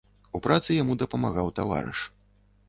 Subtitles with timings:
[0.37, 1.99] У працы яму дапамагаў таварыш.